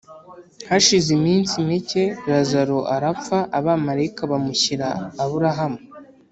[0.69, 4.87] Hashize iminsi mike razalo arapfa abamarayika bamushyira
[5.23, 5.79] Aburahamu